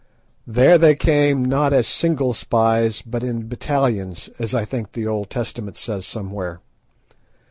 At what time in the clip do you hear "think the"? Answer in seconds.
4.65-5.05